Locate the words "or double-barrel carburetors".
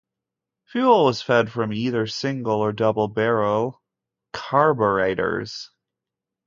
2.59-5.69